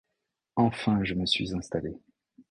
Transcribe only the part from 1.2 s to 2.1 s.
suis installée.